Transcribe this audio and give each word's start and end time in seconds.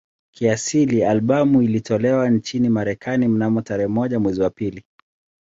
Kiasili 0.33 1.03
albamu 1.03 1.61
ilitolewa 1.61 2.29
nchini 2.29 2.69
Marekani 2.69 3.27
mnamo 3.27 3.61
tarehe 3.61 3.87
moja 3.87 4.19
mwezi 4.19 4.41
wa 4.41 4.49
pili 4.49 4.83